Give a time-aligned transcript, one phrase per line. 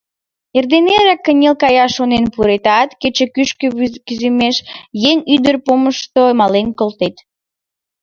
[0.57, 3.67] Эрден-эрак кынел каяш шонен пуретат, кече кӱшкӧ
[4.07, 4.57] кӱзымеш
[5.09, 7.15] еҥ ӱдыр помышто мален колтет.